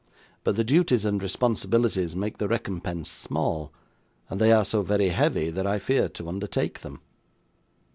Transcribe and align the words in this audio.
But 0.43 0.55
the 0.55 0.63
duties 0.63 1.05
and 1.05 1.21
responsibilities 1.21 2.15
make 2.15 2.39
the 2.39 2.47
recompense 2.47 3.07
small, 3.07 3.71
and 4.31 4.41
they 4.41 4.51
are 4.51 4.65
so 4.65 4.81
very 4.81 5.09
heavy 5.09 5.51
that 5.51 5.67
I 5.67 5.77
fear 5.77 6.09
to 6.09 6.27
undertake 6.27 6.81
them. 6.81 7.01